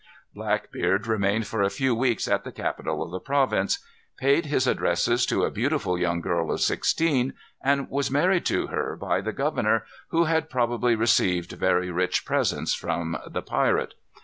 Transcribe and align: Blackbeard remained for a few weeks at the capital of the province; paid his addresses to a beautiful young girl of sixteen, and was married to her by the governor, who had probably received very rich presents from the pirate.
Blackbeard 0.33 1.05
remained 1.05 1.45
for 1.45 1.61
a 1.61 1.69
few 1.69 1.93
weeks 1.93 2.27
at 2.27 2.43
the 2.43 2.51
capital 2.51 3.03
of 3.03 3.11
the 3.11 3.19
province; 3.19 3.77
paid 4.17 4.47
his 4.47 4.65
addresses 4.65 5.27
to 5.27 5.43
a 5.43 5.51
beautiful 5.51 5.95
young 5.95 6.21
girl 6.21 6.51
of 6.51 6.59
sixteen, 6.59 7.35
and 7.63 7.87
was 7.87 8.09
married 8.09 8.43
to 8.47 8.65
her 8.65 8.95
by 8.99 9.21
the 9.21 9.31
governor, 9.31 9.85
who 10.07 10.23
had 10.23 10.49
probably 10.49 10.95
received 10.95 11.51
very 11.51 11.91
rich 11.91 12.25
presents 12.25 12.73
from 12.73 13.15
the 13.29 13.43
pirate. 13.43 13.93